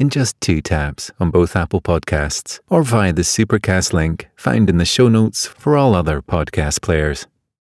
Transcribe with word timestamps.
in 0.00 0.08
just 0.08 0.40
two 0.40 0.62
taps 0.62 1.10
on 1.20 1.30
both 1.30 1.54
Apple 1.54 1.82
Podcasts 1.82 2.58
or 2.68 2.82
via 2.82 3.12
the 3.12 3.22
Supercast 3.22 3.92
link 3.92 4.28
found 4.34 4.70
in 4.70 4.78
the 4.78 4.84
show 4.86 5.08
notes 5.08 5.46
for 5.46 5.76
all 5.76 5.94
other 5.94 6.22
podcast 6.22 6.80
players. 6.80 7.26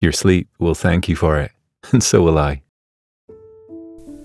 Your 0.00 0.12
sleep 0.12 0.48
will 0.58 0.76
thank 0.76 1.08
you 1.08 1.16
for 1.16 1.40
it, 1.40 1.50
and 1.92 2.02
so 2.02 2.22
will 2.22 2.38
I. 2.38 2.62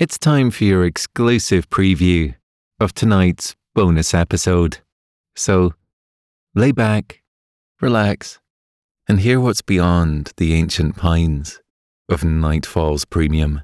It's 0.00 0.18
time 0.18 0.50
for 0.50 0.64
your 0.64 0.86
exclusive 0.86 1.68
preview 1.68 2.34
of 2.80 2.94
tonight's 2.94 3.54
bonus 3.74 4.14
episode. 4.14 4.78
So, 5.36 5.74
lay 6.54 6.72
back, 6.72 7.20
relax, 7.82 8.38
and 9.06 9.20
hear 9.20 9.38
what's 9.38 9.60
beyond 9.60 10.32
the 10.38 10.54
ancient 10.54 10.96
pines 10.96 11.60
of 12.08 12.24
Nightfall's 12.24 13.04
Premium. 13.04 13.60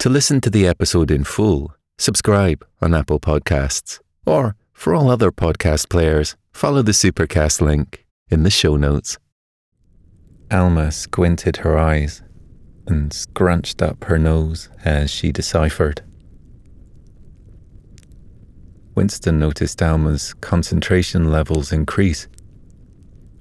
To 0.00 0.08
listen 0.08 0.40
to 0.40 0.50
the 0.50 0.66
episode 0.66 1.12
in 1.12 1.22
full, 1.22 1.72
subscribe 1.96 2.66
on 2.82 2.92
Apple 2.92 3.20
Podcasts, 3.20 4.00
or 4.26 4.56
for 4.72 4.96
all 4.96 5.08
other 5.08 5.30
podcast 5.30 5.88
players, 5.88 6.34
follow 6.50 6.82
the 6.82 6.90
Supercast 6.90 7.60
link 7.60 8.04
in 8.28 8.42
the 8.42 8.50
show 8.50 8.74
notes. 8.74 9.16
Alma 10.50 10.90
squinted 10.90 11.58
her 11.58 11.78
eyes 11.78 12.20
and 12.88 13.12
scrunched 13.12 13.82
up 13.82 14.04
her 14.04 14.18
nose 14.18 14.68
as 14.84 15.10
she 15.10 15.30
deciphered. 15.30 16.02
Winston 18.94 19.38
noticed 19.38 19.80
Alma's 19.80 20.34
concentration 20.34 21.30
levels 21.30 21.70
increase, 21.70 22.26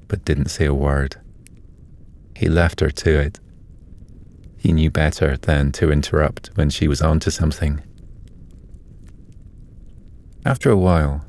but 0.07 0.23
didn't 0.23 0.49
say 0.49 0.65
a 0.65 0.73
word. 0.73 1.15
He 2.35 2.47
left 2.47 2.79
her 2.81 2.91
to 2.91 3.19
it. 3.19 3.39
He 4.57 4.71
knew 4.71 4.91
better 4.91 5.37
than 5.37 5.71
to 5.73 5.91
interrupt 5.91 6.51
when 6.55 6.69
she 6.69 6.87
was 6.87 7.01
onto 7.01 7.31
something. 7.31 7.81
After 10.45 10.69
a 10.69 10.77
while, 10.77 11.25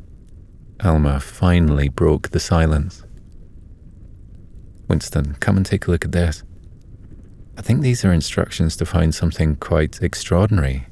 Alma 0.84 1.20
finally 1.20 1.88
broke 1.88 2.28
the 2.28 2.40
silence. 2.40 3.02
Winston, 4.88 5.34
come 5.40 5.56
and 5.56 5.66
take 5.66 5.86
a 5.86 5.90
look 5.90 6.04
at 6.04 6.12
this. 6.12 6.42
I 7.58 7.60
think 7.60 7.82
these 7.82 8.04
are 8.04 8.12
instructions 8.12 8.76
to 8.76 8.86
find 8.86 9.12
something 9.12 9.56
quite 9.56 10.00
extraordinary. 10.00 10.86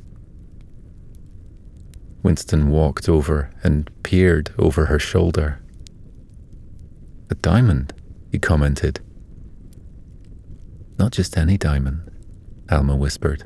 Winston 2.24 2.70
walked 2.70 3.08
over 3.08 3.50
and 3.62 3.88
peered 4.02 4.50
over 4.58 4.86
her 4.86 4.98
shoulder. 4.98 5.62
A 7.30 7.36
diamond, 7.36 7.92
he 8.32 8.40
commented. 8.40 8.98
Not 10.98 11.12
just 11.12 11.38
any 11.38 11.56
diamond, 11.56 12.10
Alma 12.68 12.96
whispered. 12.96 13.44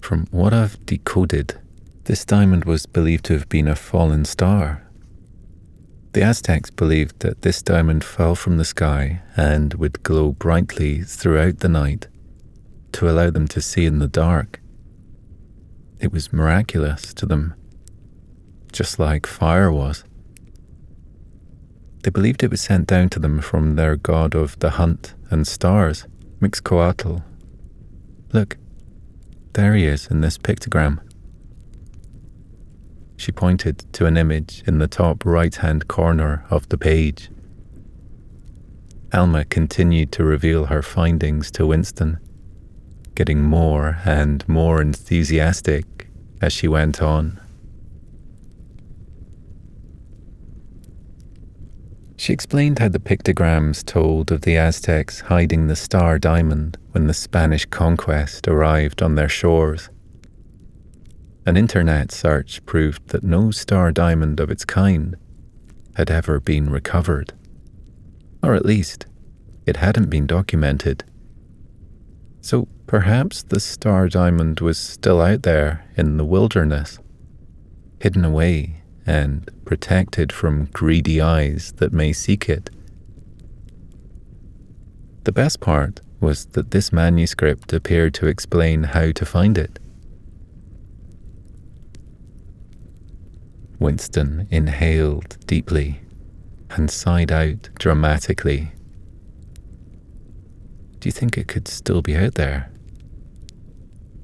From 0.00 0.28
what 0.30 0.54
I've 0.54 0.86
decoded, 0.86 1.58
this 2.04 2.24
diamond 2.24 2.66
was 2.66 2.86
believed 2.86 3.24
to 3.24 3.32
have 3.32 3.48
been 3.48 3.66
a 3.66 3.74
fallen 3.74 4.24
star 4.24 4.88
the 6.12 6.22
Aztecs 6.22 6.70
believed 6.70 7.20
that 7.20 7.42
this 7.42 7.62
diamond 7.62 8.02
fell 8.02 8.34
from 8.34 8.56
the 8.56 8.64
sky 8.64 9.22
and 9.36 9.74
would 9.74 10.02
glow 10.02 10.32
brightly 10.32 11.02
throughout 11.02 11.60
the 11.60 11.68
night 11.68 12.08
to 12.92 13.08
allow 13.08 13.30
them 13.30 13.46
to 13.48 13.60
see 13.60 13.86
in 13.86 14.00
the 14.00 14.08
dark. 14.08 14.60
It 16.00 16.12
was 16.12 16.32
miraculous 16.32 17.14
to 17.14 17.26
them, 17.26 17.54
just 18.72 18.98
like 18.98 19.26
fire 19.26 19.70
was. 19.70 20.02
They 22.02 22.10
believed 22.10 22.42
it 22.42 22.50
was 22.50 22.62
sent 22.62 22.88
down 22.88 23.10
to 23.10 23.18
them 23.20 23.40
from 23.40 23.76
their 23.76 23.94
god 23.96 24.34
of 24.34 24.58
the 24.58 24.70
hunt 24.70 25.14
and 25.30 25.46
stars, 25.46 26.06
Mixcoatl. 26.40 27.22
Look, 28.32 28.56
there 29.52 29.74
he 29.74 29.84
is 29.84 30.06
in 30.06 30.22
this 30.22 30.38
pictogram. 30.38 31.00
She 33.20 33.32
pointed 33.32 33.84
to 33.92 34.06
an 34.06 34.16
image 34.16 34.62
in 34.66 34.78
the 34.78 34.88
top 34.88 35.26
right 35.26 35.54
hand 35.54 35.88
corner 35.88 36.46
of 36.48 36.66
the 36.70 36.78
page. 36.78 37.28
Alma 39.12 39.44
continued 39.44 40.10
to 40.12 40.24
reveal 40.24 40.64
her 40.64 40.80
findings 40.80 41.50
to 41.50 41.66
Winston, 41.66 42.18
getting 43.14 43.42
more 43.42 43.98
and 44.06 44.48
more 44.48 44.80
enthusiastic 44.80 46.08
as 46.40 46.54
she 46.54 46.66
went 46.66 47.02
on. 47.02 47.38
She 52.16 52.32
explained 52.32 52.78
how 52.78 52.88
the 52.88 52.98
pictograms 52.98 53.84
told 53.84 54.32
of 54.32 54.40
the 54.40 54.56
Aztecs 54.56 55.20
hiding 55.20 55.66
the 55.66 55.76
star 55.76 56.18
diamond 56.18 56.78
when 56.92 57.06
the 57.06 57.12
Spanish 57.12 57.66
conquest 57.66 58.48
arrived 58.48 59.02
on 59.02 59.16
their 59.16 59.28
shores. 59.28 59.90
An 61.46 61.56
internet 61.56 62.12
search 62.12 62.64
proved 62.66 63.08
that 63.08 63.24
no 63.24 63.50
star 63.50 63.92
diamond 63.92 64.40
of 64.40 64.50
its 64.50 64.64
kind 64.64 65.16
had 65.94 66.10
ever 66.10 66.38
been 66.38 66.70
recovered. 66.70 67.32
Or 68.42 68.54
at 68.54 68.66
least, 68.66 69.06
it 69.66 69.78
hadn't 69.78 70.10
been 70.10 70.26
documented. 70.26 71.04
So 72.40 72.68
perhaps 72.86 73.42
the 73.42 73.60
star 73.60 74.08
diamond 74.08 74.60
was 74.60 74.78
still 74.78 75.20
out 75.20 75.42
there 75.42 75.86
in 75.96 76.16
the 76.16 76.24
wilderness, 76.24 76.98
hidden 78.00 78.24
away 78.24 78.82
and 79.06 79.48
protected 79.64 80.32
from 80.32 80.66
greedy 80.66 81.20
eyes 81.20 81.72
that 81.76 81.92
may 81.92 82.12
seek 82.12 82.48
it. 82.48 82.70
The 85.24 85.32
best 85.32 85.60
part 85.60 86.00
was 86.20 86.46
that 86.46 86.70
this 86.70 86.92
manuscript 86.92 87.72
appeared 87.72 88.14
to 88.14 88.26
explain 88.26 88.84
how 88.84 89.12
to 89.12 89.26
find 89.26 89.56
it. 89.56 89.78
Winston 93.80 94.46
inhaled 94.50 95.38
deeply 95.46 96.00
and 96.68 96.90
sighed 96.90 97.32
out 97.32 97.70
dramatically. 97.78 98.72
Do 100.98 101.08
you 101.08 101.12
think 101.12 101.38
it 101.38 101.48
could 101.48 101.66
still 101.66 102.02
be 102.02 102.14
out 102.14 102.34
there? 102.34 102.70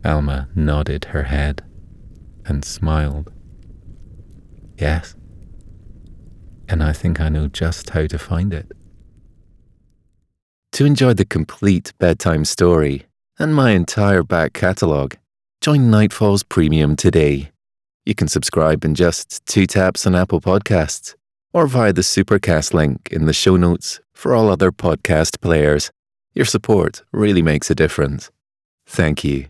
Alma 0.05 0.49
nodded 0.55 1.07
her 1.07 1.25
head 1.25 1.65
and 2.45 2.65
smiled. 2.65 3.33
Yes. 4.79 5.17
And 6.69 6.83
I 6.83 6.93
think 6.93 7.19
I 7.19 7.31
know 7.31 7.49
just 7.49 7.91
how 7.91 8.07
to 8.07 8.19
find 8.19 8.53
it. 8.53 8.71
To 10.73 10.85
enjoy 10.85 11.15
the 11.15 11.25
complete 11.25 11.95
bedtime 11.99 12.45
story 12.45 13.07
and 13.39 13.55
my 13.55 13.71
entire 13.71 14.23
back 14.23 14.53
catalogue, 14.53 15.17
join 15.63 15.91
Nightfall's 15.91 16.43
Premium 16.43 16.95
today 16.95 17.53
You 18.07 18.15
can 18.15 18.29
subscribe 18.29 18.85
in 18.85 18.95
just 18.95 19.45
two 19.47 19.67
taps 19.67 20.07
on 20.07 20.15
Apple 20.15 20.41
Podcasts 20.41 21.17
or 21.53 21.67
via 21.67 21.93
the 21.93 22.03
Supercast 22.03 22.73
link 22.73 23.09
in 23.11 23.27
the 23.27 23.33
show 23.33 23.57
notes 23.57 24.01
for 24.15 24.33
all 24.33 24.49
other 24.49 24.71
podcast 24.71 25.41
players. 25.41 25.91
Your 26.33 26.45
support 26.45 27.03
really 27.13 27.43
makes 27.43 27.69
a 27.69 27.75
difference. 27.75 28.31
Thank 28.87 29.25
you. 29.25 29.49